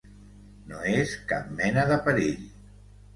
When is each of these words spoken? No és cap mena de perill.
No 0.69 0.79
és 0.93 1.11
cap 1.31 1.51
mena 1.59 1.83
de 1.91 1.99
perill. 2.09 2.41